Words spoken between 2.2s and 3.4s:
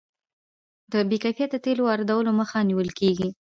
مخه نیول کیږي.